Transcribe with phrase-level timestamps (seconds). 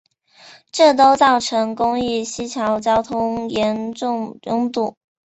[0.71, 4.97] 这都造成公益西桥交通严重拥堵。